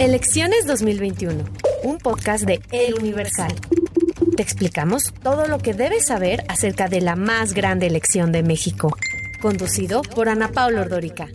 Elecciones 0.00 0.66
2021, 0.66 1.44
un 1.84 1.98
podcast 1.98 2.44
de 2.44 2.62
El 2.72 2.94
Universal. 2.94 3.52
Te 4.34 4.42
explicamos 4.42 5.12
todo 5.22 5.46
lo 5.46 5.58
que 5.58 5.74
debes 5.74 6.06
saber 6.06 6.42
acerca 6.48 6.88
de 6.88 7.02
la 7.02 7.16
más 7.16 7.52
grande 7.52 7.86
elección 7.86 8.32
de 8.32 8.42
México. 8.42 8.96
Conducido 9.42 10.00
por 10.00 10.30
Ana 10.30 10.52
Paula 10.52 10.80
Ordórica. 10.80 11.28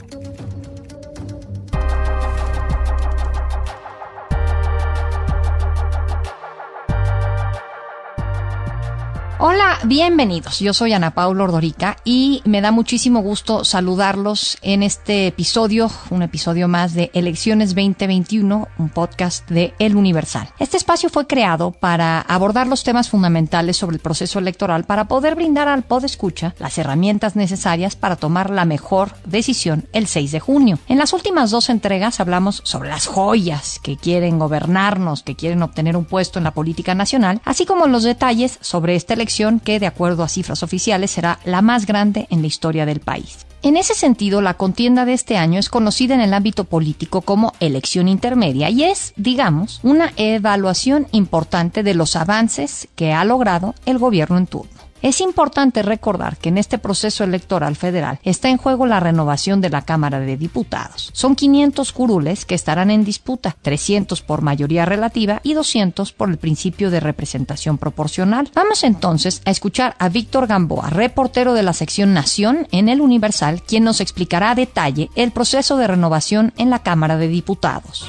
Hola, 9.48 9.78
bienvenidos. 9.84 10.58
Yo 10.58 10.74
soy 10.74 10.94
Ana 10.94 11.12
Paula 11.12 11.44
Ordorica 11.44 11.98
y 12.04 12.42
me 12.46 12.62
da 12.62 12.72
muchísimo 12.72 13.20
gusto 13.20 13.64
saludarlos 13.64 14.58
en 14.64 14.82
este 14.82 15.28
episodio, 15.28 15.92
un 16.10 16.24
episodio 16.24 16.68
más 16.68 16.96
de 16.96 17.12
Elecciones 17.14 17.76
2021, 17.76 18.68
un 18.80 18.90
podcast 18.90 19.48
de 19.48 19.76
El 19.78 19.98
Universal. 19.98 20.50
Este 20.58 20.78
espacio 20.78 21.12
fue 21.12 21.28
creado 21.28 21.70
para 21.70 22.22
abordar 22.22 22.66
los 22.66 22.84
temas 22.84 23.12
fundamentales 23.12 23.78
sobre 23.78 23.98
el 23.98 24.02
proceso 24.02 24.40
electoral 24.40 24.86
para 24.86 25.08
poder 25.08 25.36
brindar 25.36 25.68
al 25.68 25.86
escucha 26.04 26.56
las 26.58 26.80
herramientas 26.80 27.36
necesarias 27.36 27.96
para 27.96 28.16
tomar 28.16 28.50
la 28.50 28.66
mejor 28.66 29.14
decisión 29.26 29.88
el 29.94 30.08
6 30.08 30.32
de 30.32 30.40
junio. 30.40 30.80
En 30.88 30.98
las 30.98 31.14
últimas 31.14 31.52
dos 31.52 31.70
entregas 31.70 32.20
hablamos 32.20 32.62
sobre 32.66 32.90
las 32.90 33.06
joyas 33.06 33.80
que 33.84 33.96
quieren 33.96 34.40
gobernarnos, 34.40 35.22
que 35.22 35.36
quieren 35.36 35.62
obtener 35.62 35.96
un 35.96 36.06
puesto 36.06 36.40
en 36.40 36.46
la 36.46 36.56
política 36.56 36.96
nacional, 36.96 37.42
así 37.46 37.68
como 37.68 37.86
los 37.86 38.02
detalles 38.02 38.58
sobre 38.62 38.96
esta 38.96 39.14
elección 39.14 39.35
que, 39.64 39.80
de 39.80 39.88
acuerdo 39.88 40.24
a 40.24 40.30
cifras 40.30 40.64
oficiales, 40.64 41.12
será 41.12 41.40
la 41.44 41.62
más 41.62 41.86
grande 41.86 42.28
en 42.30 42.42
la 42.42 42.48
historia 42.48 42.86
del 42.86 43.02
país. 43.02 43.46
En 43.62 43.78
ese 43.78 43.96
sentido, 43.96 44.42
la 44.42 44.54
contienda 44.54 45.06
de 45.06 45.14
este 45.14 45.38
año 45.38 45.60
es 45.60 45.70
conocida 45.70 46.14
en 46.14 46.22
el 46.22 46.34
ámbito 46.34 46.66
político 46.66 47.22
como 47.22 47.54
elección 47.60 48.08
intermedia 48.08 48.70
y 48.70 48.84
es, 48.84 49.14
digamos, 49.18 49.80
una 49.82 50.14
evaluación 50.18 51.08
importante 51.12 51.82
de 51.82 51.96
los 51.96 52.16
avances 52.16 52.88
que 52.96 53.12
ha 53.12 53.26
logrado 53.26 53.74
el 53.86 53.98
gobierno 53.98 54.38
en 54.38 54.48
turno. 54.48 54.75
Es 55.06 55.22
importante 55.22 55.84
recordar 55.84 56.36
que 56.38 56.50
en 56.50 56.58
este 56.58 56.80
proceso 56.80 57.24
electoral 57.24 57.76
federal 57.76 58.18
está 58.24 58.50
en 58.50 58.58
juego 58.58 58.88
la 58.88 59.00
renovación 59.00 59.62
de 59.62 59.70
la 59.70 59.84
Cámara 59.84 60.20
de 60.20 60.36
Diputados. 60.36 61.12
Son 61.14 61.36
500 61.36 61.92
curules 61.92 62.44
que 62.44 62.56
estarán 62.56 62.90
en 62.90 63.06
disputa, 63.06 63.56
300 63.62 64.24
por 64.24 64.42
mayoría 64.42 64.84
relativa 64.84 65.42
y 65.44 65.54
200 65.54 66.12
por 66.12 66.32
el 66.32 66.40
principio 66.40 66.90
de 66.90 67.02
representación 67.02 67.78
proporcional. 67.78 68.50
Vamos 68.56 68.84
entonces 68.84 69.44
a 69.46 69.52
escuchar 69.52 69.96
a 70.00 70.10
Víctor 70.10 70.48
Gamboa, 70.48 70.90
reportero 70.90 71.54
de 71.54 71.62
la 71.62 71.74
sección 71.74 72.16
Nación 72.16 72.68
en 72.72 72.90
el 72.90 73.00
Universal, 73.00 73.62
quien 73.62 73.84
nos 73.84 74.02
explicará 74.02 74.50
a 74.50 74.56
detalle 74.56 75.12
el 75.14 75.30
proceso 75.30 75.78
de 75.78 75.86
renovación 75.86 76.52
en 76.58 76.72
la 76.72 76.82
Cámara 76.82 77.16
de 77.18 77.28
Diputados. 77.28 78.08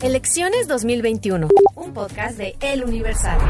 Elecciones 0.00 0.68
2021, 0.68 1.48
un 1.74 1.92
podcast 1.92 2.38
de 2.38 2.54
El 2.60 2.84
Universal. 2.84 3.40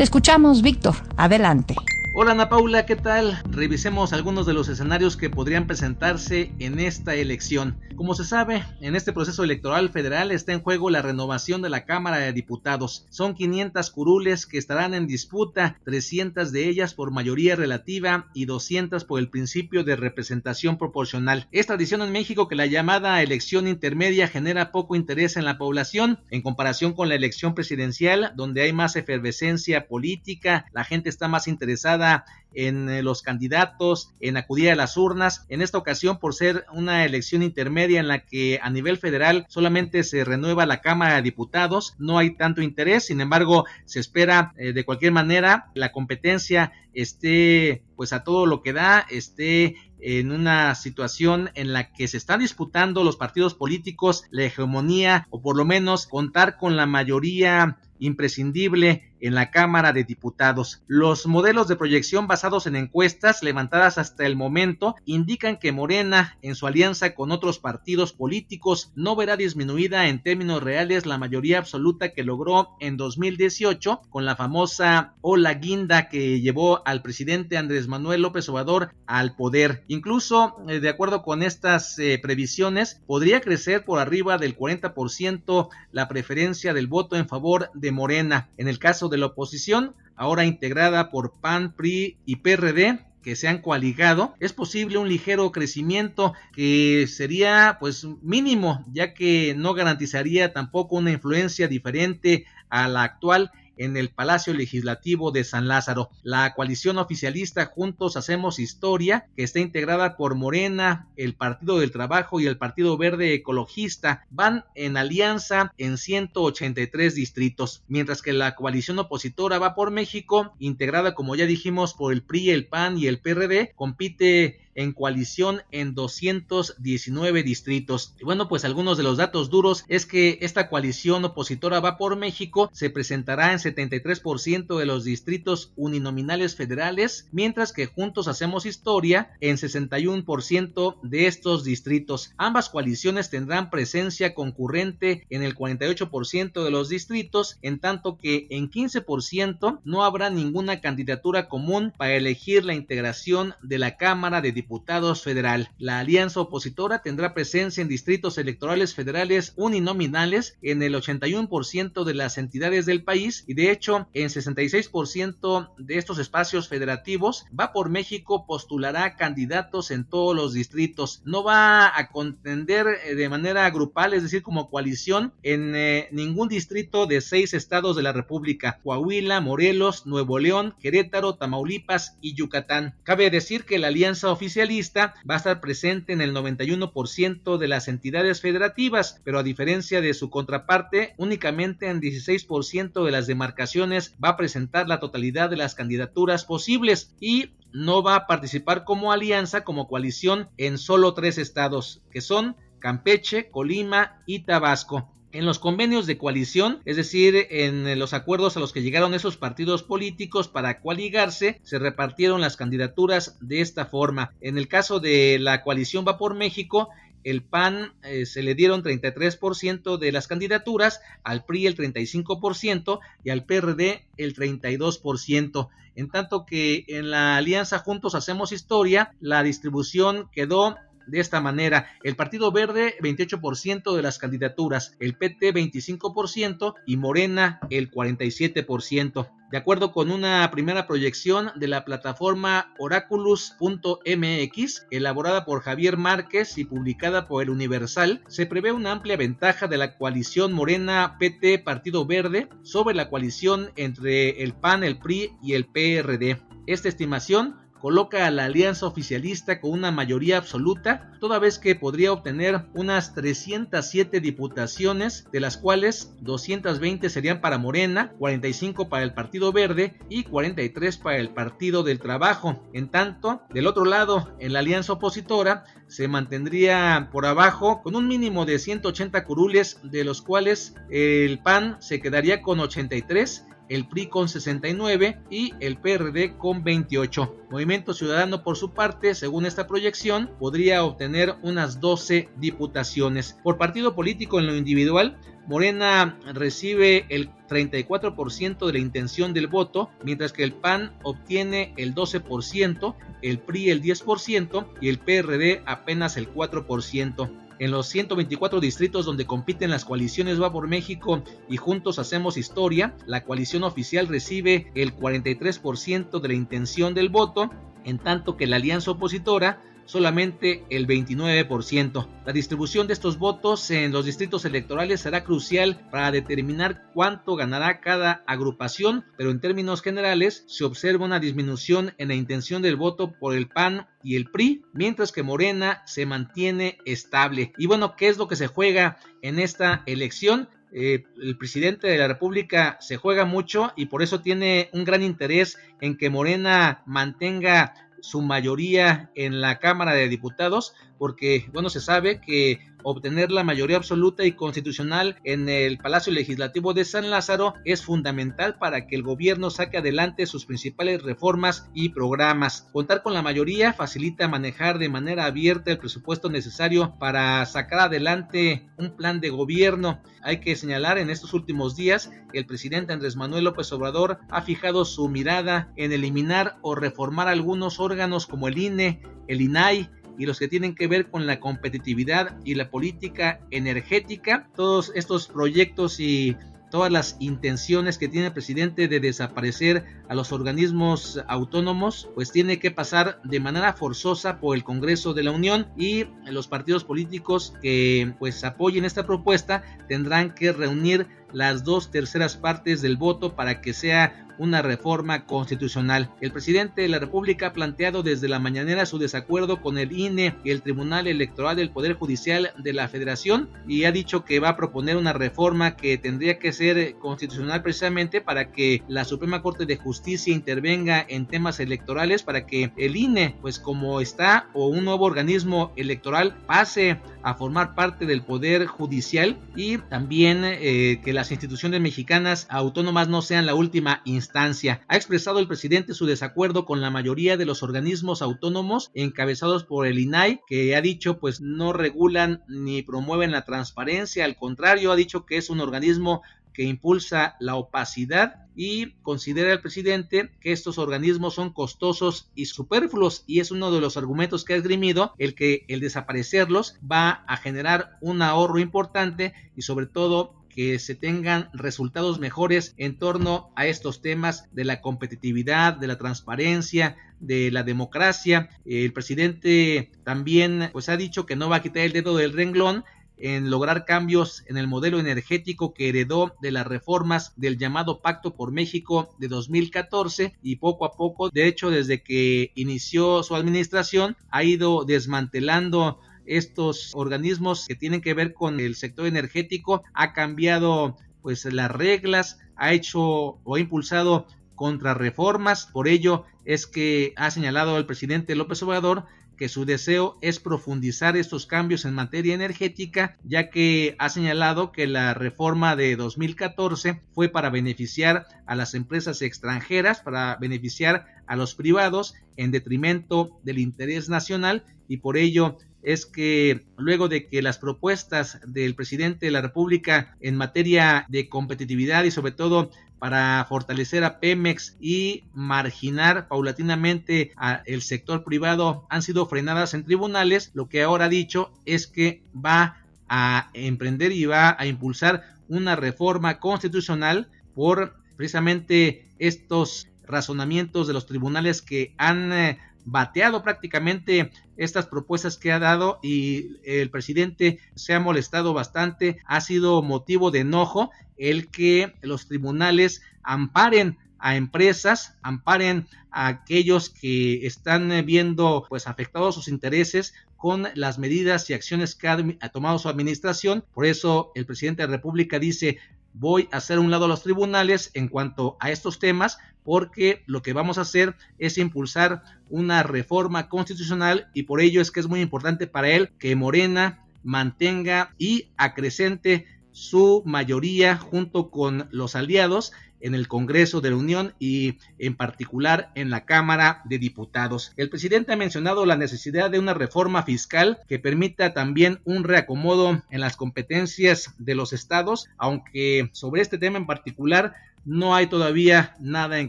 Te 0.00 0.04
escuchamos, 0.04 0.62
Víctor. 0.62 0.94
Adelante. 1.18 1.74
Hola 2.22 2.32
Ana 2.32 2.50
Paula, 2.50 2.84
¿qué 2.84 2.96
tal? 2.96 3.40
Revisemos 3.48 4.12
algunos 4.12 4.44
de 4.44 4.52
los 4.52 4.68
escenarios 4.68 5.16
que 5.16 5.30
podrían 5.30 5.66
presentarse 5.66 6.52
en 6.58 6.78
esta 6.78 7.14
elección. 7.14 7.80
Como 7.96 8.14
se 8.14 8.26
sabe, 8.26 8.62
en 8.82 8.94
este 8.94 9.14
proceso 9.14 9.42
electoral 9.42 9.88
federal 9.88 10.30
está 10.30 10.52
en 10.52 10.60
juego 10.60 10.90
la 10.90 11.00
renovación 11.00 11.62
de 11.62 11.70
la 11.70 11.86
Cámara 11.86 12.18
de 12.18 12.34
Diputados. 12.34 13.06
Son 13.08 13.34
500 13.34 13.90
curules 13.90 14.44
que 14.44 14.58
estarán 14.58 14.92
en 14.92 15.06
disputa, 15.06 15.78
300 15.86 16.52
de 16.52 16.68
ellas 16.68 16.92
por 16.92 17.10
mayoría 17.10 17.56
relativa 17.56 18.26
y 18.34 18.44
200 18.44 19.04
por 19.06 19.18
el 19.18 19.30
principio 19.30 19.82
de 19.82 19.96
representación 19.96 20.76
proporcional. 20.76 21.48
Es 21.52 21.68
tradición 21.68 22.02
en 22.02 22.12
México 22.12 22.48
que 22.48 22.54
la 22.54 22.66
llamada 22.66 23.22
elección 23.22 23.66
intermedia 23.66 24.28
genera 24.28 24.72
poco 24.72 24.94
interés 24.94 25.38
en 25.38 25.46
la 25.46 25.56
población 25.56 26.18
en 26.30 26.42
comparación 26.42 26.92
con 26.92 27.08
la 27.08 27.14
elección 27.14 27.54
presidencial, 27.54 28.34
donde 28.36 28.60
hay 28.60 28.74
más 28.74 28.94
efervescencia 28.96 29.88
política, 29.88 30.66
la 30.74 30.84
gente 30.84 31.08
está 31.08 31.26
más 31.26 31.48
interesada 31.48 32.09
en 32.54 32.88
eh, 32.88 33.02
los 33.02 33.22
candidatos, 33.22 34.12
en 34.20 34.36
acudir 34.36 34.70
a 34.70 34.76
las 34.76 34.96
urnas. 34.96 35.46
En 35.48 35.62
esta 35.62 35.78
ocasión, 35.78 36.18
por 36.18 36.34
ser 36.34 36.64
una 36.72 37.04
elección 37.04 37.42
intermedia 37.42 38.00
en 38.00 38.08
la 38.08 38.24
que 38.24 38.58
a 38.62 38.70
nivel 38.70 38.98
federal 38.98 39.46
solamente 39.48 40.02
se 40.02 40.24
renueva 40.24 40.66
la 40.66 40.80
Cámara 40.80 41.16
de 41.16 41.22
Diputados, 41.22 41.94
no 41.98 42.18
hay 42.18 42.36
tanto 42.36 42.62
interés. 42.62 43.06
Sin 43.06 43.20
embargo, 43.20 43.66
se 43.84 44.00
espera 44.00 44.52
eh, 44.56 44.72
de 44.72 44.84
cualquier 44.84 45.12
manera 45.12 45.70
la 45.74 45.92
competencia 45.92 46.72
esté 46.92 47.84
pues 47.94 48.12
a 48.12 48.24
todo 48.24 48.46
lo 48.46 48.62
que 48.62 48.72
da, 48.72 49.06
esté 49.10 49.76
en 50.00 50.32
una 50.32 50.74
situación 50.74 51.50
en 51.54 51.72
la 51.72 51.92
que 51.92 52.08
se 52.08 52.16
están 52.16 52.40
disputando 52.40 53.04
los 53.04 53.16
partidos 53.16 53.54
políticos 53.54 54.24
la 54.30 54.44
hegemonía 54.44 55.26
o 55.30 55.42
por 55.42 55.56
lo 55.56 55.64
menos 55.64 56.06
contar 56.06 56.56
con 56.56 56.76
la 56.76 56.86
mayoría 56.86 57.78
imprescindible 57.98 59.09
en 59.20 59.34
la 59.34 59.50
Cámara 59.50 59.92
de 59.92 60.04
Diputados. 60.04 60.82
Los 60.86 61.26
modelos 61.26 61.68
de 61.68 61.76
proyección 61.76 62.26
basados 62.26 62.66
en 62.66 62.76
encuestas 62.76 63.42
levantadas 63.42 63.98
hasta 63.98 64.26
el 64.26 64.36
momento 64.36 64.96
indican 65.04 65.58
que 65.58 65.72
Morena, 65.72 66.38
en 66.42 66.54
su 66.54 66.66
alianza 66.66 67.14
con 67.14 67.32
otros 67.32 67.58
partidos 67.58 68.12
políticos, 68.12 68.92
no 68.94 69.16
verá 69.16 69.36
disminuida 69.36 70.08
en 70.08 70.22
términos 70.22 70.62
reales 70.62 71.06
la 71.06 71.18
mayoría 71.18 71.58
absoluta 71.58 72.12
que 72.12 72.24
logró 72.24 72.70
en 72.80 72.96
2018 72.96 74.02
con 74.10 74.24
la 74.24 74.36
famosa 74.36 75.14
ola 75.20 75.54
guinda 75.54 76.08
que 76.08 76.40
llevó 76.40 76.86
al 76.86 77.02
presidente 77.02 77.56
Andrés 77.56 77.88
Manuel 77.88 78.22
López 78.22 78.48
Obrador 78.48 78.94
al 79.06 79.36
poder. 79.36 79.84
Incluso, 79.88 80.56
eh, 80.68 80.80
de 80.80 80.88
acuerdo 80.88 81.22
con 81.22 81.42
estas 81.42 81.98
eh, 81.98 82.18
previsiones, 82.22 83.00
podría 83.06 83.40
crecer 83.40 83.84
por 83.84 83.98
arriba 83.98 84.38
del 84.38 84.56
40% 84.56 85.68
la 85.92 86.08
preferencia 86.08 86.72
del 86.72 86.86
voto 86.86 87.16
en 87.16 87.28
favor 87.28 87.70
de 87.74 87.92
Morena. 87.92 88.48
En 88.56 88.68
el 88.68 88.78
caso 88.78 89.08
de 89.10 89.18
la 89.18 89.26
oposición, 89.26 89.94
ahora 90.16 90.44
integrada 90.44 91.10
por 91.10 91.34
PAN, 91.40 91.74
PRI 91.74 92.16
y 92.24 92.36
PRD, 92.36 93.00
que 93.22 93.36
se 93.36 93.48
han 93.48 93.60
coaligado, 93.60 94.34
es 94.40 94.52
posible 94.52 94.98
un 94.98 95.08
ligero 95.08 95.52
crecimiento 95.52 96.32
que 96.52 97.06
sería 97.06 97.76
pues 97.78 98.06
mínimo, 98.22 98.86
ya 98.92 99.12
que 99.12 99.54
no 99.56 99.74
garantizaría 99.74 100.52
tampoco 100.52 100.96
una 100.96 101.10
influencia 101.10 101.68
diferente 101.68 102.46
a 102.70 102.88
la 102.88 103.02
actual 103.02 103.50
en 103.76 103.96
el 103.96 104.10
Palacio 104.10 104.54
Legislativo 104.54 105.30
de 105.30 105.44
San 105.44 105.68
Lázaro. 105.68 106.10
La 106.22 106.54
coalición 106.54 106.98
oficialista 106.98 107.66
Juntos 107.66 108.16
Hacemos 108.16 108.58
Historia, 108.58 109.26
que 109.36 109.42
está 109.42 109.60
integrada 109.60 110.16
por 110.16 110.34
Morena, 110.34 111.08
el 111.16 111.34
Partido 111.34 111.78
del 111.78 111.90
Trabajo 111.90 112.40
y 112.40 112.46
el 112.46 112.58
Partido 112.58 112.96
Verde 112.96 113.34
Ecologista, 113.34 114.26
van 114.30 114.64
en 114.74 114.96
alianza 114.96 115.72
en 115.78 115.98
183 115.98 117.14
distritos, 117.14 117.84
mientras 117.88 118.22
que 118.22 118.32
la 118.32 118.54
coalición 118.54 118.98
opositora 118.98 119.58
va 119.58 119.74
por 119.74 119.90
México, 119.90 120.54
integrada 120.58 121.14
como 121.14 121.36
ya 121.36 121.46
dijimos 121.46 121.94
por 121.94 122.12
el 122.12 122.22
PRI, 122.22 122.50
el 122.50 122.66
PAN 122.66 122.98
y 122.98 123.06
el 123.06 123.20
PRD, 123.20 123.72
compite 123.74 124.69
en 124.74 124.92
coalición 124.92 125.62
en 125.70 125.94
219 125.94 127.42
distritos. 127.42 128.14
Y 128.20 128.24
bueno, 128.24 128.48
pues 128.48 128.64
algunos 128.64 128.96
de 128.96 129.02
los 129.02 129.16
datos 129.16 129.50
duros 129.50 129.84
es 129.88 130.06
que 130.06 130.38
esta 130.40 130.68
coalición 130.68 131.24
opositora 131.24 131.80
va 131.80 131.96
por 131.96 132.16
México 132.16 132.70
se 132.72 132.90
presentará 132.90 133.52
en 133.52 133.58
73% 133.58 134.78
de 134.78 134.86
los 134.86 135.04
distritos 135.04 135.72
uninominales 135.76 136.56
federales, 136.56 137.28
mientras 137.32 137.72
que 137.72 137.86
Juntos 137.86 138.28
Hacemos 138.28 138.66
Historia 138.66 139.32
en 139.40 139.56
61% 139.56 141.00
de 141.02 141.26
estos 141.26 141.64
distritos. 141.64 142.32
Ambas 142.36 142.68
coaliciones 142.68 143.30
tendrán 143.30 143.70
presencia 143.70 144.34
concurrente 144.34 145.26
en 145.30 145.42
el 145.42 145.56
48% 145.56 146.64
de 146.64 146.70
los 146.70 146.88
distritos, 146.88 147.58
en 147.62 147.78
tanto 147.78 148.18
que 148.18 148.46
en 148.50 148.70
15% 148.70 149.80
no 149.84 150.04
habrá 150.04 150.30
ninguna 150.30 150.80
candidatura 150.80 151.48
común 151.48 151.92
para 151.96 152.14
elegir 152.14 152.64
la 152.64 152.74
integración 152.74 153.54
de 153.62 153.78
la 153.78 153.96
Cámara 153.96 154.40
de 154.40 154.52
Diputados 154.60 155.22
Federal. 155.22 155.70
La 155.78 156.00
alianza 156.00 156.40
opositora 156.40 157.00
tendrá 157.02 157.32
presencia 157.32 157.80
en 157.80 157.88
distritos 157.88 158.36
electorales 158.36 158.94
federales 158.94 159.54
uninominales 159.56 160.58
en 160.60 160.82
el 160.82 160.94
81% 160.94 162.04
de 162.04 162.14
las 162.14 162.36
entidades 162.36 162.84
del 162.84 163.02
país 163.02 163.44
y 163.46 163.54
de 163.54 163.70
hecho 163.70 164.06
en 164.12 164.28
66% 164.28 165.70
de 165.78 165.96
estos 165.96 166.18
espacios 166.18 166.68
federativos 166.68 167.46
va 167.58 167.72
por 167.72 167.88
México 167.88 168.44
postulará 168.46 169.16
candidatos 169.16 169.90
en 169.90 170.04
todos 170.04 170.36
los 170.36 170.52
distritos. 170.52 171.22
No 171.24 171.42
va 171.42 171.98
a 171.98 172.08
contender 172.08 172.86
eh, 173.04 173.14
de 173.14 173.28
manera 173.30 173.70
grupal, 173.70 174.12
es 174.12 174.22
decir, 174.22 174.42
como 174.42 174.68
coalición 174.68 175.32
en 175.42 175.74
eh, 175.74 176.08
ningún 176.12 176.48
distrito 176.48 177.06
de 177.06 177.22
seis 177.22 177.54
estados 177.54 177.96
de 177.96 178.02
la 178.02 178.12
República, 178.12 178.78
Coahuila, 178.82 179.40
Morelos, 179.40 180.06
Nuevo 180.06 180.38
León, 180.38 180.74
Querétaro, 180.80 181.36
Tamaulipas 181.36 182.18
y 182.20 182.34
Yucatán. 182.34 182.94
Cabe 183.04 183.30
decir 183.30 183.64
que 183.64 183.78
la 183.78 183.88
alianza 183.88 184.28
oficialista 184.50 185.14
va 185.28 185.34
a 185.34 185.36
estar 185.36 185.60
presente 185.60 186.12
en 186.12 186.20
el 186.20 186.34
91% 186.34 187.56
de 187.56 187.68
las 187.68 187.86
entidades 187.86 188.40
federativas, 188.40 189.20
pero 189.22 189.38
a 189.38 189.44
diferencia 189.44 190.00
de 190.00 190.12
su 190.12 190.28
contraparte, 190.28 191.14
únicamente 191.18 191.88
en 191.88 192.00
16% 192.00 193.04
de 193.04 193.10
las 193.12 193.28
demarcaciones 193.28 194.16
va 194.22 194.30
a 194.30 194.36
presentar 194.36 194.88
la 194.88 194.98
totalidad 194.98 195.50
de 195.50 195.56
las 195.56 195.76
candidaturas 195.76 196.44
posibles 196.44 197.14
y 197.20 197.52
no 197.72 198.02
va 198.02 198.16
a 198.16 198.26
participar 198.26 198.82
como 198.82 199.12
alianza, 199.12 199.62
como 199.62 199.86
coalición 199.86 200.48
en 200.56 200.78
solo 200.78 201.14
tres 201.14 201.38
estados, 201.38 202.02
que 202.10 202.20
son 202.20 202.56
Campeche, 202.80 203.50
Colima 203.50 204.20
y 204.26 204.40
Tabasco. 204.40 205.14
En 205.32 205.46
los 205.46 205.60
convenios 205.60 206.06
de 206.06 206.18
coalición, 206.18 206.80
es 206.84 206.96
decir, 206.96 207.46
en 207.50 207.96
los 208.00 208.14
acuerdos 208.14 208.56
a 208.56 208.60
los 208.60 208.72
que 208.72 208.82
llegaron 208.82 209.14
esos 209.14 209.36
partidos 209.36 209.84
políticos 209.84 210.48
para 210.48 210.80
coaligarse, 210.80 211.60
se 211.62 211.78
repartieron 211.78 212.40
las 212.40 212.56
candidaturas 212.56 213.38
de 213.40 213.60
esta 213.60 213.86
forma. 213.86 214.32
En 214.40 214.58
el 214.58 214.66
caso 214.66 214.98
de 214.98 215.38
la 215.38 215.62
coalición 215.62 216.04
Va 216.06 216.18
por 216.18 216.34
México, 216.34 216.88
el 217.22 217.42
PAN 217.42 217.92
eh, 218.02 218.26
se 218.26 218.42
le 218.42 218.56
dieron 218.56 218.82
33% 218.82 219.98
de 219.98 220.10
las 220.10 220.26
candidaturas, 220.26 221.00
al 221.22 221.44
PRI 221.44 221.66
el 221.66 221.76
35% 221.76 222.98
y 223.22 223.30
al 223.30 223.44
PRD 223.44 224.06
el 224.16 224.34
32%. 224.34 225.68
En 225.96 226.08
tanto 226.08 226.46
que 226.46 226.84
en 226.88 227.10
la 227.10 227.36
alianza 227.36 227.78
Juntos 227.78 228.14
Hacemos 228.14 228.52
Historia, 228.52 229.12
la 229.20 229.42
distribución 229.42 230.28
quedó 230.32 230.76
de 231.06 231.20
esta 231.20 231.40
manera. 231.40 231.86
El 232.02 232.16
Partido 232.16 232.52
Verde 232.52 232.94
28% 233.00 233.94
de 233.94 234.02
las 234.02 234.18
candidaturas, 234.18 234.96
el 235.00 235.16
PT 235.16 235.54
25% 235.54 236.74
y 236.86 236.96
Morena 236.96 237.60
el 237.70 237.90
47%. 237.90 239.28
De 239.50 239.58
acuerdo 239.58 239.90
con 239.90 240.12
una 240.12 240.48
primera 240.52 240.86
proyección 240.86 241.50
de 241.56 241.66
la 241.66 241.84
plataforma 241.84 242.72
Oraculus.mx, 242.78 244.86
elaborada 244.92 245.44
por 245.44 245.62
Javier 245.62 245.96
Márquez 245.96 246.56
y 246.56 246.64
publicada 246.64 247.26
por 247.26 247.42
el 247.42 247.50
Universal, 247.50 248.22
se 248.28 248.46
prevé 248.46 248.70
una 248.70 248.92
amplia 248.92 249.16
ventaja 249.16 249.66
de 249.66 249.76
la 249.76 249.96
coalición 249.96 250.52
Morena 250.52 251.16
PT 251.18 251.58
Partido 251.58 252.06
Verde 252.06 252.48
sobre 252.62 252.94
la 252.94 253.10
coalición 253.10 253.72
entre 253.74 254.44
el 254.44 254.54
PAN, 254.54 254.84
el 254.84 255.00
PRI 255.00 255.32
y 255.42 255.54
el 255.54 255.66
PRD. 255.66 256.40
Esta 256.68 256.88
estimación 256.88 257.56
coloca 257.80 258.26
a 258.26 258.30
la 258.30 258.44
alianza 258.44 258.86
oficialista 258.86 259.60
con 259.60 259.72
una 259.72 259.90
mayoría 259.90 260.36
absoluta, 260.36 261.12
toda 261.20 261.38
vez 261.38 261.58
que 261.58 261.74
podría 261.74 262.12
obtener 262.12 262.66
unas 262.74 263.14
307 263.14 264.20
diputaciones, 264.20 265.26
de 265.32 265.40
las 265.40 265.56
cuales 265.56 266.14
220 266.20 267.08
serían 267.08 267.40
para 267.40 267.58
Morena, 267.58 268.12
45 268.18 268.88
para 268.88 269.02
el 269.02 269.14
Partido 269.14 269.52
Verde 269.52 269.98
y 270.08 270.24
43 270.24 270.96
para 270.98 271.18
el 271.18 271.30
Partido 271.30 271.82
del 271.82 272.00
Trabajo. 272.00 272.62
En 272.72 272.88
tanto, 272.88 273.42
del 273.50 273.66
otro 273.66 273.84
lado, 273.84 274.34
en 274.38 274.52
la 274.52 274.60
alianza 274.60 274.94
opositora, 274.94 275.64
se 275.88 276.08
mantendría 276.08 277.08
por 277.12 277.26
abajo 277.26 277.82
con 277.82 277.96
un 277.96 278.06
mínimo 278.06 278.44
de 278.46 278.58
180 278.58 279.24
curules, 279.24 279.80
de 279.82 280.04
los 280.04 280.22
cuales 280.22 280.74
el 280.90 281.40
PAN 281.40 281.76
se 281.80 282.00
quedaría 282.00 282.42
con 282.42 282.60
83 282.60 283.46
el 283.70 283.86
PRI 283.86 284.08
con 284.08 284.28
69 284.28 285.20
y 285.30 285.54
el 285.60 285.78
PRD 285.78 286.36
con 286.36 286.62
28. 286.62 287.36
Movimiento 287.50 287.94
Ciudadano 287.94 288.42
por 288.42 288.56
su 288.56 288.74
parte, 288.74 289.14
según 289.14 289.46
esta 289.46 289.66
proyección, 289.66 290.28
podría 290.38 290.84
obtener 290.84 291.36
unas 291.42 291.80
12 291.80 292.28
diputaciones. 292.36 293.38
Por 293.44 293.58
partido 293.58 293.94
político 293.94 294.40
en 294.40 294.48
lo 294.48 294.56
individual, 294.56 295.16
Morena 295.46 296.18
recibe 296.34 297.06
el 297.08 297.30
34% 297.48 298.66
de 298.66 298.72
la 298.72 298.78
intención 298.80 299.32
del 299.32 299.46
voto, 299.46 299.90
mientras 300.02 300.32
que 300.32 300.42
el 300.42 300.52
PAN 300.52 300.92
obtiene 301.04 301.72
el 301.76 301.94
12%, 301.94 302.94
el 303.22 303.38
PRI 303.38 303.70
el 303.70 303.82
10% 303.82 304.66
y 304.80 304.88
el 304.88 304.98
PRD 304.98 305.62
apenas 305.64 306.16
el 306.16 306.32
4% 306.32 307.30
en 307.60 307.70
los 307.70 307.86
124 307.88 308.58
distritos 308.58 309.06
donde 309.06 309.26
compiten 309.26 309.70
las 309.70 309.84
coaliciones 309.84 310.42
Va 310.42 310.50
por 310.50 310.66
México 310.66 311.22
y 311.48 311.58
Juntos 311.58 311.98
Hacemos 311.98 312.36
Historia, 312.36 312.96
la 313.06 313.22
coalición 313.22 313.64
oficial 313.64 314.08
recibe 314.08 314.72
el 314.74 314.96
43% 314.96 316.20
de 316.20 316.28
la 316.28 316.34
intención 316.34 316.94
del 316.94 317.10
voto, 317.10 317.50
en 317.84 317.98
tanto 317.98 318.36
que 318.36 318.46
la 318.46 318.56
alianza 318.56 318.90
opositora 318.92 319.62
solamente 319.86 320.64
el 320.70 320.86
29%. 320.86 322.06
La 322.24 322.32
distribución 322.32 322.86
de 322.86 322.92
estos 322.92 323.18
votos 323.18 323.70
en 323.70 323.92
los 323.92 324.04
distritos 324.04 324.44
electorales 324.44 325.00
será 325.00 325.24
crucial 325.24 325.80
para 325.90 326.10
determinar 326.10 326.84
cuánto 326.94 327.36
ganará 327.36 327.80
cada 327.80 328.22
agrupación, 328.26 329.04
pero 329.16 329.30
en 329.30 329.40
términos 329.40 329.82
generales 329.82 330.44
se 330.46 330.64
observa 330.64 331.04
una 331.04 331.20
disminución 331.20 331.92
en 331.98 332.08
la 332.08 332.14
intención 332.14 332.62
del 332.62 332.76
voto 332.76 333.12
por 333.12 333.34
el 333.34 333.48
PAN 333.48 333.86
y 334.02 334.16
el 334.16 334.30
PRI, 334.30 334.62
mientras 334.72 335.12
que 335.12 335.22
Morena 335.22 335.82
se 335.86 336.06
mantiene 336.06 336.78
estable. 336.84 337.52
Y 337.58 337.66
bueno, 337.66 337.96
¿qué 337.96 338.08
es 338.08 338.18
lo 338.18 338.28
que 338.28 338.36
se 338.36 338.46
juega 338.46 338.98
en 339.22 339.38
esta 339.38 339.82
elección? 339.86 340.48
Eh, 340.72 341.02
el 341.20 341.36
presidente 341.36 341.88
de 341.88 341.98
la 341.98 342.06
República 342.06 342.76
se 342.80 342.96
juega 342.96 343.24
mucho 343.24 343.72
y 343.76 343.86
por 343.86 344.02
eso 344.02 344.20
tiene 344.20 344.70
un 344.72 344.84
gran 344.84 345.02
interés 345.02 345.58
en 345.80 345.96
que 345.96 346.10
Morena 346.10 346.82
mantenga 346.86 347.74
su 348.02 348.22
mayoría 348.22 349.10
en 349.14 349.40
la 349.40 349.58
Cámara 349.58 349.92
de 349.92 350.08
Diputados, 350.08 350.74
porque, 350.98 351.48
bueno, 351.52 351.70
se 351.70 351.80
sabe 351.80 352.20
que 352.20 352.60
obtener 352.82 353.30
la 353.30 353.44
mayoría 353.44 353.76
absoluta 353.76 354.24
y 354.24 354.32
constitucional 354.32 355.16
en 355.24 355.48
el 355.48 355.78
Palacio 355.78 356.12
Legislativo 356.12 356.74
de 356.74 356.84
San 356.84 357.10
Lázaro 357.10 357.54
es 357.64 357.82
fundamental 357.82 358.58
para 358.58 358.86
que 358.86 358.96
el 358.96 359.02
gobierno 359.02 359.50
saque 359.50 359.78
adelante 359.78 360.26
sus 360.26 360.46
principales 360.46 361.02
reformas 361.02 361.68
y 361.74 361.90
programas. 361.90 362.68
Contar 362.72 363.02
con 363.02 363.14
la 363.14 363.22
mayoría 363.22 363.72
facilita 363.72 364.28
manejar 364.28 364.78
de 364.78 364.88
manera 364.88 365.26
abierta 365.26 365.70
el 365.70 365.78
presupuesto 365.78 366.30
necesario 366.30 366.94
para 366.98 367.44
sacar 367.46 367.80
adelante 367.80 368.68
un 368.76 368.96
plan 368.96 369.20
de 369.20 369.30
gobierno. 369.30 370.00
Hay 370.22 370.40
que 370.40 370.56
señalar 370.56 370.98
en 370.98 371.10
estos 371.10 371.32
últimos 371.32 371.76
días 371.76 372.10
que 372.32 372.38
el 372.38 372.46
presidente 372.46 372.92
Andrés 372.92 373.16
Manuel 373.16 373.44
López 373.44 373.72
Obrador 373.72 374.18
ha 374.28 374.42
fijado 374.42 374.84
su 374.84 375.08
mirada 375.08 375.72
en 375.76 375.92
eliminar 375.92 376.58
o 376.62 376.74
reformar 376.74 377.28
algunos 377.28 377.80
órganos 377.80 378.26
como 378.26 378.48
el 378.48 378.58
INE, 378.58 379.02
el 379.28 379.40
INAI, 379.40 379.90
y 380.20 380.26
los 380.26 380.38
que 380.38 380.48
tienen 380.48 380.74
que 380.74 380.86
ver 380.86 381.08
con 381.08 381.26
la 381.26 381.40
competitividad 381.40 382.36
y 382.44 382.54
la 382.54 382.70
política 382.70 383.40
energética. 383.50 384.50
Todos 384.54 384.92
estos 384.94 385.28
proyectos 385.28 385.98
y 385.98 386.36
todas 386.70 386.92
las 386.92 387.16
intenciones 387.20 387.96
que 387.96 388.06
tiene 388.06 388.26
el 388.26 388.32
presidente 388.34 388.86
de 388.86 389.00
desaparecer 389.00 389.84
a 390.10 390.14
los 390.14 390.30
organismos 390.30 391.18
autónomos, 391.26 392.10
pues 392.14 392.30
tiene 392.32 392.58
que 392.58 392.70
pasar 392.70 393.20
de 393.24 393.40
manera 393.40 393.72
forzosa 393.72 394.40
por 394.40 394.54
el 394.54 394.62
Congreso 394.62 395.14
de 395.14 395.22
la 395.22 395.30
Unión 395.30 395.68
y 395.74 396.04
los 396.26 396.48
partidos 396.48 396.84
políticos 396.84 397.54
que 397.62 398.12
pues 398.18 398.44
apoyen 398.44 398.84
esta 398.84 399.06
propuesta 399.06 399.62
tendrán 399.88 400.34
que 400.34 400.52
reunir 400.52 401.06
las 401.32 401.64
dos 401.64 401.90
terceras 401.90 402.36
partes 402.36 402.82
del 402.82 402.96
voto 402.96 403.34
para 403.34 403.60
que 403.60 403.72
sea 403.72 404.26
una 404.40 404.62
reforma 404.62 405.26
constitucional. 405.26 406.10
El 406.22 406.32
presidente 406.32 406.80
de 406.80 406.88
la 406.88 406.98
República 406.98 407.48
ha 407.48 407.52
planteado 407.52 408.02
desde 408.02 408.26
la 408.26 408.38
mañanera 408.38 408.86
su 408.86 408.98
desacuerdo 408.98 409.60
con 409.60 409.76
el 409.76 409.92
INE 409.92 410.34
y 410.42 410.50
el 410.50 410.62
Tribunal 410.62 411.06
Electoral 411.06 411.56
del 411.56 411.70
Poder 411.70 411.92
Judicial 411.92 412.50
de 412.56 412.72
la 412.72 412.88
Federación 412.88 413.50
y 413.68 413.84
ha 413.84 413.92
dicho 413.92 414.24
que 414.24 414.40
va 414.40 414.48
a 414.48 414.56
proponer 414.56 414.96
una 414.96 415.12
reforma 415.12 415.76
que 415.76 415.98
tendría 415.98 416.38
que 416.38 416.52
ser 416.52 416.94
constitucional 416.94 417.62
precisamente 417.62 418.22
para 418.22 418.50
que 418.50 418.82
la 418.88 419.04
Suprema 419.04 419.42
Corte 419.42 419.66
de 419.66 419.76
Justicia 419.76 420.32
intervenga 420.32 421.04
en 421.06 421.26
temas 421.26 421.60
electorales 421.60 422.22
para 422.22 422.46
que 422.46 422.72
el 422.78 422.96
INE, 422.96 423.36
pues 423.42 423.58
como 423.58 424.00
está, 424.00 424.48
o 424.54 424.68
un 424.68 424.86
nuevo 424.86 425.04
organismo 425.04 425.70
electoral 425.76 426.34
pase 426.46 426.98
a 427.22 427.34
formar 427.34 427.74
parte 427.74 428.06
del 428.06 428.22
poder 428.22 428.64
judicial 428.64 429.38
y 429.54 429.76
también 429.76 430.40
eh, 430.44 431.02
que 431.04 431.12
las 431.20 431.32
instituciones 431.32 431.82
mexicanas 431.82 432.46
autónomas 432.48 433.08
no 433.08 433.20
sean 433.20 433.44
la 433.44 433.54
última 433.54 434.00
instancia. 434.06 434.80
Ha 434.88 434.96
expresado 434.96 435.38
el 435.38 435.48
presidente 435.48 435.92
su 435.92 436.06
desacuerdo 436.06 436.64
con 436.64 436.80
la 436.80 436.88
mayoría 436.88 437.36
de 437.36 437.44
los 437.44 437.62
organismos 437.62 438.22
autónomos 438.22 438.90
encabezados 438.94 439.64
por 439.64 439.86
el 439.86 439.98
INAI, 439.98 440.40
que 440.46 440.74
ha 440.74 440.80
dicho 440.80 441.18
pues 441.18 441.42
no 441.42 441.74
regulan 441.74 442.42
ni 442.48 442.80
promueven 442.80 443.32
la 443.32 443.44
transparencia, 443.44 444.24
al 444.24 444.36
contrario, 444.36 444.92
ha 444.92 444.96
dicho 444.96 445.26
que 445.26 445.36
es 445.36 445.50
un 445.50 445.60
organismo 445.60 446.22
que 446.54 446.62
impulsa 446.62 447.36
la 447.38 447.56
opacidad 447.56 448.46
y 448.56 448.92
considera 449.02 449.52
el 449.52 449.60
presidente 449.60 450.30
que 450.40 450.52
estos 450.52 450.78
organismos 450.78 451.34
son 451.34 451.52
costosos 451.52 452.30
y 452.34 452.46
superfluos 452.46 453.24
y 453.26 453.40
es 453.40 453.50
uno 453.50 453.70
de 453.70 453.82
los 453.82 453.98
argumentos 453.98 454.44
que 454.44 454.54
ha 454.54 454.56
esgrimido 454.56 455.12
el 455.18 455.34
que 455.34 455.66
el 455.68 455.80
desaparecerlos 455.80 456.76
va 456.90 457.24
a 457.28 457.36
generar 457.36 457.98
un 458.00 458.22
ahorro 458.22 458.58
importante 458.58 459.34
y 459.54 459.62
sobre 459.62 459.84
todo 459.84 460.39
que 460.60 460.78
se 460.78 460.94
tengan 460.94 461.48
resultados 461.54 462.18
mejores 462.18 462.74
en 462.76 462.98
torno 462.98 463.50
a 463.56 463.66
estos 463.66 464.02
temas 464.02 464.44
de 464.52 464.66
la 464.66 464.82
competitividad, 464.82 465.72
de 465.72 465.86
la 465.86 465.96
transparencia, 465.96 466.98
de 467.18 467.50
la 467.50 467.62
democracia. 467.62 468.50
El 468.66 468.92
presidente 468.92 469.90
también 470.04 470.68
pues 470.70 470.90
ha 470.90 470.98
dicho 470.98 471.24
que 471.24 471.34
no 471.34 471.48
va 471.48 471.56
a 471.56 471.62
quitar 471.62 471.84
el 471.84 471.92
dedo 471.92 472.14
del 472.14 472.34
renglón 472.34 472.84
en 473.16 473.48
lograr 473.48 473.86
cambios 473.86 474.44
en 474.48 474.58
el 474.58 474.66
modelo 474.66 475.00
energético 475.00 475.72
que 475.72 475.88
heredó 475.88 476.34
de 476.42 476.52
las 476.52 476.66
reformas 476.66 477.32
del 477.36 477.56
llamado 477.56 478.02
Pacto 478.02 478.34
por 478.34 478.52
México 478.52 479.14
de 479.18 479.28
2014 479.28 480.34
y 480.42 480.56
poco 480.56 480.84
a 480.84 480.92
poco, 480.92 481.30
de 481.30 481.46
hecho 481.46 481.70
desde 481.70 482.02
que 482.02 482.52
inició 482.54 483.22
su 483.22 483.34
administración, 483.34 484.14
ha 484.30 484.44
ido 484.44 484.84
desmantelando 484.84 486.00
estos 486.26 486.92
organismos 486.94 487.66
que 487.66 487.74
tienen 487.74 488.00
que 488.00 488.14
ver 488.14 488.32
con 488.32 488.60
el 488.60 488.74
sector 488.76 489.06
energético, 489.06 489.82
ha 489.94 490.12
cambiado 490.12 490.96
pues 491.22 491.44
las 491.44 491.70
reglas, 491.70 492.38
ha 492.56 492.72
hecho 492.72 493.00
o 493.02 493.54
ha 493.54 493.60
impulsado 493.60 494.26
contrarreformas, 494.54 495.66
por 495.66 495.88
ello 495.88 496.24
es 496.44 496.66
que 496.66 497.12
ha 497.16 497.30
señalado 497.30 497.78
el 497.78 497.86
presidente 497.86 498.34
López 498.34 498.62
Obrador 498.62 499.06
que 499.40 499.48
su 499.48 499.64
deseo 499.64 500.18
es 500.20 500.38
profundizar 500.38 501.16
estos 501.16 501.46
cambios 501.46 501.86
en 501.86 501.94
materia 501.94 502.34
energética, 502.34 503.16
ya 503.24 503.48
que 503.48 503.96
ha 503.98 504.10
señalado 504.10 504.70
que 504.70 504.86
la 504.86 505.14
reforma 505.14 505.76
de 505.76 505.96
2014 505.96 507.00
fue 507.14 507.30
para 507.30 507.48
beneficiar 507.48 508.26
a 508.44 508.54
las 508.54 508.74
empresas 508.74 509.22
extranjeras, 509.22 510.02
para 510.02 510.36
beneficiar 510.36 511.06
a 511.26 511.36
los 511.36 511.54
privados 511.54 512.16
en 512.36 512.50
detrimento 512.50 513.40
del 513.42 513.60
interés 513.60 514.10
nacional 514.10 514.66
y 514.88 514.98
por 514.98 515.16
ello 515.16 515.56
es 515.82 516.06
que 516.06 516.66
luego 516.76 517.08
de 517.08 517.26
que 517.26 517.42
las 517.42 517.58
propuestas 517.58 518.40
del 518.46 518.74
presidente 518.74 519.26
de 519.26 519.32
la 519.32 519.40
República 519.40 520.16
en 520.20 520.36
materia 520.36 521.06
de 521.08 521.28
competitividad 521.28 522.04
y 522.04 522.10
sobre 522.10 522.32
todo 522.32 522.70
para 522.98 523.44
fortalecer 523.48 524.04
a 524.04 524.20
Pemex 524.20 524.76
y 524.78 525.24
marginar 525.32 526.28
paulatinamente 526.28 527.32
al 527.36 527.80
sector 527.80 528.24
privado 528.24 528.86
han 528.90 529.00
sido 529.02 529.26
frenadas 529.26 529.72
en 529.72 529.84
tribunales, 529.84 530.50
lo 530.52 530.68
que 530.68 530.82
ahora 530.82 531.06
ha 531.06 531.08
dicho 531.08 531.50
es 531.64 531.86
que 531.86 532.22
va 532.34 532.76
a 533.08 533.50
emprender 533.54 534.12
y 534.12 534.26
va 534.26 534.54
a 534.58 534.66
impulsar 534.66 535.24
una 535.48 535.76
reforma 535.76 536.38
constitucional 536.38 537.28
por 537.54 537.96
precisamente 538.16 539.08
estos 539.18 539.88
razonamientos 540.06 540.86
de 540.86 540.92
los 540.92 541.06
tribunales 541.06 541.62
que 541.62 541.94
han 541.96 542.32
eh, 542.32 542.58
bateado 542.90 543.42
prácticamente 543.42 544.32
estas 544.56 544.86
propuestas 544.86 545.38
que 545.38 545.52
ha 545.52 545.58
dado 545.58 546.00
y 546.02 546.56
el 546.64 546.90
presidente 546.90 547.60
se 547.74 547.94
ha 547.94 548.00
molestado 548.00 548.52
bastante, 548.52 549.18
ha 549.26 549.40
sido 549.40 549.82
motivo 549.82 550.30
de 550.30 550.40
enojo 550.40 550.90
el 551.16 551.48
que 551.50 551.94
los 552.02 552.26
tribunales 552.26 553.02
amparen 553.22 553.98
a 554.18 554.36
empresas, 554.36 555.16
amparen 555.22 555.86
a 556.10 556.26
aquellos 556.26 556.90
que 556.90 557.46
están 557.46 558.04
viendo 558.04 558.66
pues 558.68 558.86
afectados 558.86 559.34
sus 559.34 559.48
intereses 559.48 560.12
con 560.36 560.68
las 560.74 560.98
medidas 560.98 561.48
y 561.48 561.54
acciones 561.54 561.94
que 561.94 562.08
ha 562.08 562.48
tomado 562.48 562.78
su 562.78 562.88
administración. 562.88 563.64
Por 563.72 563.86
eso 563.86 564.32
el 564.34 564.46
presidente 564.46 564.82
de 564.82 564.88
la 564.88 564.96
República 564.96 565.38
dice 565.38 565.78
voy 566.12 566.48
a 566.52 566.58
hacer 566.58 566.78
un 566.78 566.90
lado 566.90 567.08
los 567.08 567.22
tribunales 567.22 567.90
en 567.94 568.08
cuanto 568.08 568.56
a 568.60 568.70
estos 568.70 568.98
temas 568.98 569.38
porque 569.62 570.22
lo 570.26 570.42
que 570.42 570.52
vamos 570.52 570.78
a 570.78 570.82
hacer 570.82 571.16
es 571.38 571.58
impulsar 571.58 572.22
una 572.48 572.82
reforma 572.82 573.48
constitucional 573.48 574.30
y 574.34 574.44
por 574.44 574.60
ello 574.60 574.80
es 574.80 574.90
que 574.90 575.00
es 575.00 575.06
muy 575.06 575.20
importante 575.20 575.66
para 575.66 575.90
él 575.90 576.12
que 576.18 576.34
Morena 576.36 577.04
mantenga 577.22 578.14
y 578.18 578.50
acrecente 578.56 579.46
su 579.72 580.22
mayoría 580.24 580.96
junto 580.96 581.50
con 581.50 581.88
los 581.90 582.16
aliados 582.16 582.72
en 583.00 583.14
el 583.14 583.28
Congreso 583.28 583.80
de 583.80 583.90
la 583.90 583.96
Unión 583.96 584.34
y 584.38 584.78
en 584.98 585.16
particular 585.16 585.90
en 585.94 586.10
la 586.10 586.24
Cámara 586.24 586.82
de 586.84 586.98
Diputados. 586.98 587.72
El 587.76 587.90
presidente 587.90 588.32
ha 588.32 588.36
mencionado 588.36 588.86
la 588.86 588.96
necesidad 588.96 589.50
de 589.50 589.58
una 589.58 589.74
reforma 589.74 590.22
fiscal 590.22 590.78
que 590.88 590.98
permita 590.98 591.54
también 591.54 592.00
un 592.04 592.24
reacomodo 592.24 593.02
en 593.10 593.20
las 593.20 593.36
competencias 593.36 594.34
de 594.38 594.54
los 594.54 594.72
estados, 594.72 595.28
aunque 595.38 596.10
sobre 596.12 596.42
este 596.42 596.58
tema 596.58 596.78
en 596.78 596.86
particular 596.86 597.54
no 597.84 598.14
hay 598.14 598.26
todavía 598.26 598.94
nada 599.00 599.40
en 599.40 599.48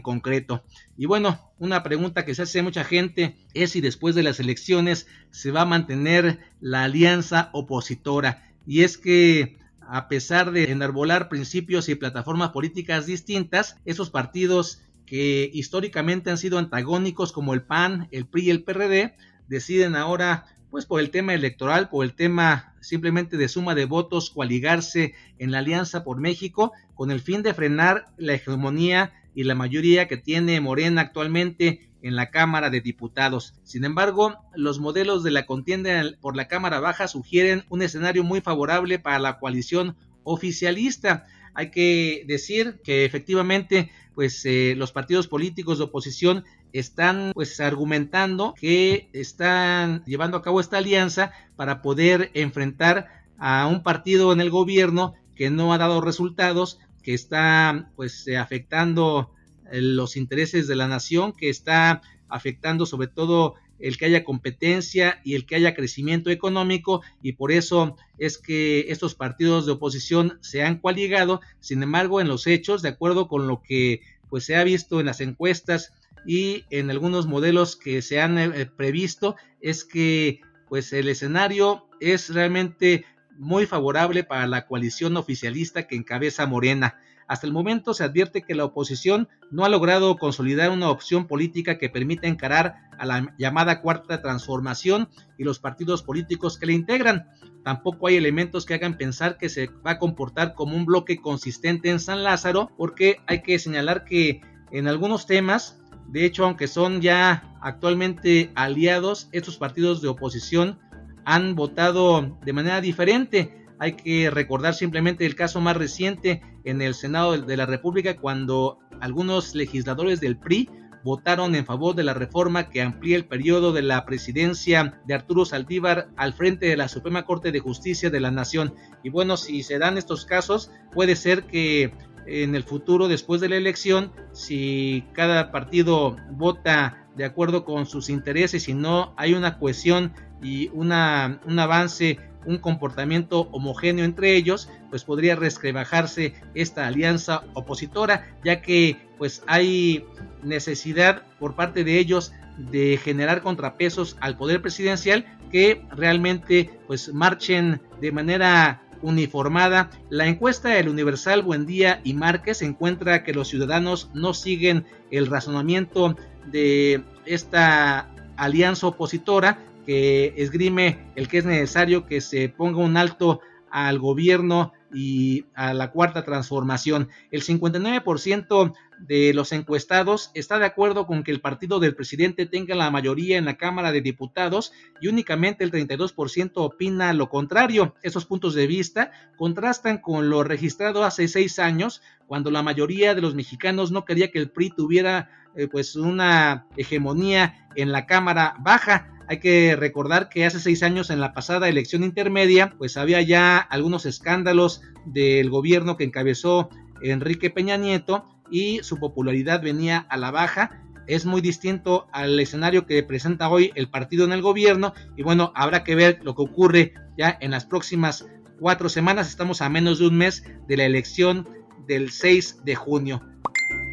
concreto. 0.00 0.64
Y 0.96 1.04
bueno, 1.04 1.38
una 1.58 1.82
pregunta 1.82 2.24
que 2.24 2.34
se 2.34 2.42
hace 2.42 2.62
mucha 2.62 2.84
gente 2.84 3.36
es 3.52 3.72
si 3.72 3.82
después 3.82 4.14
de 4.14 4.22
las 4.22 4.40
elecciones 4.40 5.06
se 5.30 5.50
va 5.50 5.62
a 5.62 5.66
mantener 5.66 6.38
la 6.60 6.84
alianza 6.84 7.50
opositora. 7.52 8.50
Y 8.66 8.82
es 8.82 8.96
que 8.96 9.58
a 9.88 10.08
pesar 10.08 10.52
de 10.52 10.70
enarbolar 10.70 11.28
principios 11.28 11.88
y 11.88 11.94
plataformas 11.94 12.50
políticas 12.50 13.06
distintas, 13.06 13.76
esos 13.84 14.10
partidos 14.10 14.82
que 15.06 15.50
históricamente 15.52 16.30
han 16.30 16.38
sido 16.38 16.58
antagónicos 16.58 17.32
como 17.32 17.54
el 17.54 17.62
PAN, 17.62 18.08
el 18.12 18.26
PRI 18.26 18.46
y 18.46 18.50
el 18.50 18.64
PRD, 18.64 19.14
deciden 19.48 19.96
ahora, 19.96 20.46
pues 20.70 20.86
por 20.86 21.00
el 21.00 21.10
tema 21.10 21.34
electoral, 21.34 21.88
por 21.88 22.04
el 22.04 22.14
tema 22.14 22.74
simplemente 22.80 23.36
de 23.36 23.48
suma 23.48 23.74
de 23.74 23.84
votos, 23.84 24.30
coaligarse 24.30 25.14
en 25.38 25.50
la 25.50 25.58
Alianza 25.58 26.04
por 26.04 26.18
México, 26.20 26.72
con 26.94 27.10
el 27.10 27.20
fin 27.20 27.42
de 27.42 27.54
frenar 27.54 28.06
la 28.16 28.34
hegemonía 28.34 29.12
y 29.34 29.44
la 29.44 29.54
mayoría 29.54 30.08
que 30.08 30.16
tiene 30.16 30.60
Morena 30.60 31.02
actualmente 31.02 31.90
en 32.02 32.16
la 32.16 32.30
Cámara 32.30 32.70
de 32.70 32.80
Diputados. 32.80 33.54
Sin 33.62 33.84
embargo, 33.84 34.36
los 34.54 34.80
modelos 34.80 35.22
de 35.22 35.30
la 35.30 35.46
contienda 35.46 36.02
por 36.20 36.36
la 36.36 36.48
Cámara 36.48 36.80
Baja 36.80 37.08
sugieren 37.08 37.64
un 37.68 37.82
escenario 37.82 38.24
muy 38.24 38.40
favorable 38.40 38.98
para 38.98 39.18
la 39.18 39.38
coalición 39.38 39.96
oficialista. 40.24 41.26
Hay 41.54 41.70
que 41.70 42.24
decir 42.26 42.80
que 42.82 43.04
efectivamente, 43.04 43.90
pues 44.14 44.44
eh, 44.44 44.74
los 44.76 44.92
partidos 44.92 45.28
políticos 45.28 45.78
de 45.78 45.84
oposición 45.84 46.44
están 46.72 47.32
pues 47.34 47.60
argumentando 47.60 48.54
que 48.58 49.08
están 49.12 50.02
llevando 50.06 50.38
a 50.38 50.42
cabo 50.42 50.60
esta 50.60 50.78
alianza 50.78 51.32
para 51.56 51.82
poder 51.82 52.30
enfrentar 52.34 53.08
a 53.38 53.66
un 53.66 53.82
partido 53.82 54.32
en 54.32 54.40
el 54.40 54.50
gobierno 54.50 55.14
que 55.34 55.50
no 55.50 55.72
ha 55.72 55.78
dado 55.78 56.00
resultados, 56.00 56.78
que 57.02 57.14
está 57.14 57.90
pues 57.96 58.26
eh, 58.28 58.38
afectando 58.38 59.32
los 59.72 60.16
intereses 60.16 60.68
de 60.68 60.76
la 60.76 60.88
nación, 60.88 61.32
que 61.32 61.48
está 61.48 62.02
afectando 62.28 62.86
sobre 62.86 63.08
todo 63.08 63.54
el 63.78 63.98
que 63.98 64.06
haya 64.06 64.24
competencia 64.24 65.20
y 65.24 65.34
el 65.34 65.44
que 65.44 65.56
haya 65.56 65.74
crecimiento 65.74 66.30
económico 66.30 67.02
y 67.20 67.32
por 67.32 67.50
eso 67.50 67.96
es 68.16 68.38
que 68.38 68.86
estos 68.88 69.14
partidos 69.14 69.66
de 69.66 69.72
oposición 69.72 70.38
se 70.40 70.62
han 70.62 70.78
coaligado, 70.78 71.40
sin 71.60 71.82
embargo 71.82 72.20
en 72.20 72.28
los 72.28 72.46
hechos, 72.46 72.80
de 72.80 72.90
acuerdo 72.90 73.28
con 73.28 73.48
lo 73.48 73.60
que 73.60 74.00
pues 74.30 74.44
se 74.44 74.56
ha 74.56 74.64
visto 74.64 75.00
en 75.00 75.06
las 75.06 75.20
encuestas 75.20 75.92
y 76.26 76.64
en 76.70 76.90
algunos 76.90 77.26
modelos 77.26 77.76
que 77.76 78.00
se 78.02 78.20
han 78.20 78.38
eh, 78.38 78.66
previsto, 78.66 79.36
es 79.60 79.84
que 79.84 80.40
pues 80.68 80.92
el 80.92 81.08
escenario 81.08 81.88
es 82.00 82.32
realmente 82.32 83.04
muy 83.36 83.66
favorable 83.66 84.24
para 84.24 84.46
la 84.46 84.66
coalición 84.66 85.16
oficialista 85.16 85.86
que 85.86 85.96
encabeza 85.96 86.46
Morena. 86.46 87.00
Hasta 87.32 87.46
el 87.46 87.54
momento 87.54 87.94
se 87.94 88.04
advierte 88.04 88.42
que 88.42 88.54
la 88.54 88.66
oposición 88.66 89.26
no 89.50 89.64
ha 89.64 89.70
logrado 89.70 90.18
consolidar 90.18 90.70
una 90.70 90.90
opción 90.90 91.26
política 91.26 91.78
que 91.78 91.88
permita 91.88 92.26
encarar 92.26 92.74
a 92.98 93.06
la 93.06 93.34
llamada 93.38 93.80
cuarta 93.80 94.20
transformación 94.20 95.08
y 95.38 95.44
los 95.44 95.58
partidos 95.58 96.02
políticos 96.02 96.58
que 96.58 96.66
la 96.66 96.72
integran. 96.72 97.30
Tampoco 97.64 98.08
hay 98.08 98.16
elementos 98.16 98.66
que 98.66 98.74
hagan 98.74 98.98
pensar 98.98 99.38
que 99.38 99.48
se 99.48 99.68
va 99.68 99.92
a 99.92 99.98
comportar 99.98 100.52
como 100.52 100.76
un 100.76 100.84
bloque 100.84 101.22
consistente 101.22 101.88
en 101.88 102.00
San 102.00 102.22
Lázaro, 102.22 102.70
porque 102.76 103.16
hay 103.26 103.40
que 103.40 103.58
señalar 103.58 104.04
que 104.04 104.42
en 104.70 104.86
algunos 104.86 105.24
temas, 105.24 105.80
de 106.08 106.26
hecho, 106.26 106.44
aunque 106.44 106.68
son 106.68 107.00
ya 107.00 107.56
actualmente 107.62 108.52
aliados, 108.54 109.30
estos 109.32 109.56
partidos 109.56 110.02
de 110.02 110.08
oposición 110.08 110.78
han 111.24 111.54
votado 111.54 112.38
de 112.44 112.52
manera 112.52 112.82
diferente 112.82 113.61
Hay 113.82 113.94
que 113.94 114.30
recordar 114.30 114.74
simplemente 114.74 115.26
el 115.26 115.34
caso 115.34 115.60
más 115.60 115.76
reciente 115.76 116.40
en 116.62 116.80
el 116.82 116.94
Senado 116.94 117.36
de 117.36 117.56
la 117.56 117.66
República 117.66 118.16
cuando 118.16 118.78
algunos 119.00 119.56
legisladores 119.56 120.20
del 120.20 120.38
PRI 120.38 120.70
votaron 121.02 121.56
en 121.56 121.66
favor 121.66 121.96
de 121.96 122.04
la 122.04 122.14
reforma 122.14 122.70
que 122.70 122.80
amplía 122.80 123.16
el 123.16 123.24
periodo 123.24 123.72
de 123.72 123.82
la 123.82 124.04
presidencia 124.04 125.00
de 125.04 125.14
Arturo 125.14 125.44
Saldívar 125.44 126.10
al 126.14 126.32
frente 126.32 126.66
de 126.66 126.76
la 126.76 126.86
Suprema 126.86 127.24
Corte 127.24 127.50
de 127.50 127.58
Justicia 127.58 128.08
de 128.08 128.20
la 128.20 128.30
Nación. 128.30 128.72
Y 129.02 129.10
bueno, 129.10 129.36
si 129.36 129.64
se 129.64 129.80
dan 129.80 129.98
estos 129.98 130.26
casos, 130.26 130.70
puede 130.92 131.16
ser 131.16 131.42
que 131.48 131.92
en 132.28 132.54
el 132.54 132.62
futuro, 132.62 133.08
después 133.08 133.40
de 133.40 133.48
la 133.48 133.56
elección, 133.56 134.12
si 134.30 135.02
cada 135.12 135.50
partido 135.50 136.14
vota 136.30 137.08
de 137.16 137.24
acuerdo 137.24 137.64
con 137.64 137.86
sus 137.86 138.10
intereses 138.10 138.68
y 138.68 138.74
no 138.74 139.12
hay 139.16 139.34
una 139.34 139.58
cohesión 139.58 140.12
y 140.40 140.68
una, 140.68 141.40
un 141.46 141.58
avance 141.58 142.20
un 142.46 142.58
comportamiento 142.58 143.48
homogéneo 143.52 144.04
entre 144.04 144.36
ellos, 144.36 144.68
pues 144.90 145.04
podría 145.04 145.36
resquebajarse 145.36 146.34
esta 146.54 146.86
alianza 146.86 147.44
opositora, 147.54 148.36
ya 148.44 148.60
que 148.62 148.96
pues 149.18 149.42
hay 149.46 150.04
necesidad 150.42 151.22
por 151.38 151.54
parte 151.54 151.84
de 151.84 151.98
ellos 151.98 152.32
de 152.56 152.98
generar 153.02 153.42
contrapesos 153.42 154.16
al 154.20 154.36
poder 154.36 154.60
presidencial 154.60 155.24
que 155.50 155.84
realmente 155.90 156.70
pues 156.86 157.12
marchen 157.12 157.80
de 158.00 158.12
manera 158.12 158.82
uniformada. 159.02 159.90
La 160.10 160.26
encuesta 160.26 160.70
del 160.70 160.88
Universal 160.88 161.42
Buendía 161.42 162.00
y 162.04 162.14
Márquez 162.14 162.62
encuentra 162.62 163.24
que 163.24 163.34
los 163.34 163.48
ciudadanos 163.48 164.10
no 164.14 164.32
siguen 164.34 164.86
el 165.10 165.26
razonamiento 165.26 166.16
de 166.46 167.02
esta 167.26 168.08
alianza 168.36 168.86
opositora 168.86 169.58
que 169.84 170.34
esgrime 170.36 171.12
el 171.16 171.28
que 171.28 171.38
es 171.38 171.44
necesario 171.44 172.06
que 172.06 172.20
se 172.20 172.48
ponga 172.48 172.78
un 172.78 172.96
alto 172.96 173.40
al 173.70 173.98
gobierno 173.98 174.72
y 174.94 175.46
a 175.54 175.72
la 175.72 175.90
cuarta 175.90 176.24
transformación. 176.24 177.08
El 177.30 177.42
59% 177.42 178.74
de 178.98 179.34
los 179.34 179.52
encuestados 179.52 180.30
está 180.34 180.58
de 180.58 180.66
acuerdo 180.66 181.06
con 181.06 181.24
que 181.24 181.32
el 181.32 181.40
partido 181.40 181.80
del 181.80 181.96
presidente 181.96 182.46
tenga 182.46 182.74
la 182.74 182.90
mayoría 182.90 183.38
en 183.38 183.46
la 183.46 183.56
Cámara 183.56 183.90
de 183.90 184.00
Diputados 184.00 184.72
y 185.00 185.08
únicamente 185.08 185.64
el 185.64 185.72
32% 185.72 186.52
opina 186.56 187.12
lo 187.12 187.28
contrario. 187.28 187.94
Esos 188.02 188.26
puntos 188.26 188.54
de 188.54 188.66
vista 188.66 189.10
contrastan 189.36 189.98
con 189.98 190.30
lo 190.30 190.44
registrado 190.44 191.04
hace 191.04 191.26
seis 191.26 191.58
años, 191.58 192.02
cuando 192.26 192.50
la 192.50 192.62
mayoría 192.62 193.14
de 193.14 193.22
los 193.22 193.34
mexicanos 193.34 193.90
no 193.90 194.04
quería 194.04 194.30
que 194.30 194.38
el 194.38 194.50
PRI 194.50 194.70
tuviera 194.70 195.30
eh, 195.56 195.66
pues 195.66 195.96
una 195.96 196.66
hegemonía 196.76 197.68
en 197.74 197.92
la 197.92 198.06
Cámara 198.06 198.54
Baja. 198.60 199.08
Hay 199.32 199.38
que 199.38 199.76
recordar 199.76 200.28
que 200.28 200.44
hace 200.44 200.60
seis 200.60 200.82
años 200.82 201.08
en 201.08 201.18
la 201.18 201.32
pasada 201.32 201.66
elección 201.66 202.04
intermedia, 202.04 202.74
pues 202.76 202.98
había 202.98 203.22
ya 203.22 203.56
algunos 203.56 204.04
escándalos 204.04 204.82
del 205.06 205.48
gobierno 205.48 205.96
que 205.96 206.04
encabezó 206.04 206.68
Enrique 207.02 207.48
Peña 207.48 207.78
Nieto 207.78 208.26
y 208.50 208.80
su 208.82 208.98
popularidad 208.98 209.62
venía 209.62 210.00
a 210.10 210.18
la 210.18 210.32
baja. 210.32 210.82
Es 211.06 211.24
muy 211.24 211.40
distinto 211.40 212.08
al 212.12 212.38
escenario 212.40 212.84
que 212.84 213.02
presenta 213.04 213.48
hoy 213.48 213.72
el 213.74 213.88
partido 213.88 214.26
en 214.26 214.32
el 214.32 214.42
gobierno 214.42 214.92
y 215.16 215.22
bueno, 215.22 215.50
habrá 215.56 215.82
que 215.82 215.94
ver 215.94 216.20
lo 216.22 216.36
que 216.36 216.42
ocurre 216.42 216.92
ya 217.16 217.38
en 217.40 217.52
las 217.52 217.64
próximas 217.64 218.26
cuatro 218.60 218.90
semanas. 218.90 219.30
Estamos 219.30 219.62
a 219.62 219.70
menos 219.70 219.98
de 219.98 220.08
un 220.08 220.18
mes 220.18 220.44
de 220.68 220.76
la 220.76 220.84
elección 220.84 221.48
del 221.86 222.10
6 222.10 222.66
de 222.66 222.74
junio. 222.74 223.22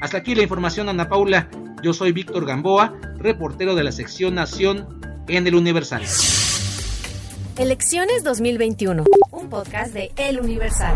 Hasta 0.02 0.18
aquí 0.18 0.36
la 0.36 0.44
información, 0.44 0.90
Ana 0.90 1.08
Paula. 1.08 1.50
Yo 1.82 1.94
soy 1.94 2.12
Víctor 2.12 2.46
Gamboa, 2.46 3.00
reportero 3.20 3.74
de 3.74 3.86
la 3.86 3.94
sección 3.94 4.36
Nación 4.36 5.00
en 5.30 5.48
el 5.48 5.56
Universal. 5.56 6.04
Elecciones 7.58 8.24
2021, 8.24 9.04
un 9.32 9.50
podcast 9.50 9.94
de 9.94 10.12
El 10.18 10.40
Universal. 10.40 10.96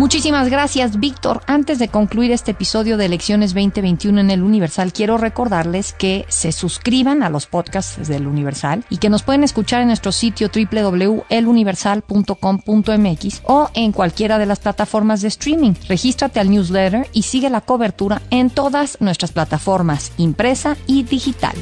Muchísimas 0.00 0.48
gracias, 0.48 0.98
Víctor. 0.98 1.42
Antes 1.46 1.78
de 1.78 1.88
concluir 1.88 2.32
este 2.32 2.52
episodio 2.52 2.96
de 2.96 3.04
Elecciones 3.04 3.52
2021 3.52 4.22
en 4.22 4.30
el 4.30 4.42
Universal, 4.42 4.94
quiero 4.94 5.18
recordarles 5.18 5.92
que 5.92 6.24
se 6.30 6.52
suscriban 6.52 7.22
a 7.22 7.28
los 7.28 7.44
podcasts 7.44 8.08
del 8.08 8.26
Universal 8.26 8.82
y 8.88 8.96
que 8.96 9.10
nos 9.10 9.22
pueden 9.22 9.44
escuchar 9.44 9.82
en 9.82 9.88
nuestro 9.88 10.10
sitio 10.10 10.48
www.eluniversal.com.mx 10.48 13.42
o 13.44 13.68
en 13.74 13.92
cualquiera 13.92 14.38
de 14.38 14.46
las 14.46 14.60
plataformas 14.60 15.20
de 15.20 15.28
streaming. 15.28 15.74
Regístrate 15.86 16.40
al 16.40 16.48
newsletter 16.48 17.06
y 17.12 17.24
sigue 17.24 17.50
la 17.50 17.60
cobertura 17.60 18.22
en 18.30 18.48
todas 18.48 18.96
nuestras 19.02 19.32
plataformas, 19.32 20.12
impresa 20.16 20.78
y 20.86 21.02
digital. 21.02 21.52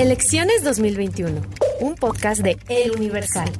Elecciones 0.00 0.64
2021, 0.64 1.42
un 1.80 1.94
podcast 1.94 2.40
de 2.40 2.56
El 2.70 2.92
Universal. 2.92 3.50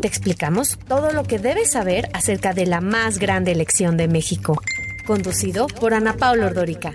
Te 0.00 0.08
explicamos 0.08 0.78
todo 0.88 1.12
lo 1.12 1.24
que 1.24 1.38
debes 1.38 1.72
saber 1.72 2.08
acerca 2.14 2.54
de 2.54 2.64
la 2.64 2.80
más 2.80 3.18
grande 3.18 3.52
elección 3.52 3.98
de 3.98 4.08
México, 4.08 4.62
conducido 5.06 5.66
por 5.66 5.92
Ana 5.92 6.16
Paula 6.16 6.46
Ordorica. 6.46 6.94